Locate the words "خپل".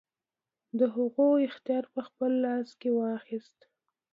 2.07-2.31